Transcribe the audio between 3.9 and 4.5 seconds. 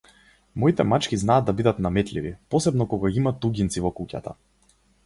куќата.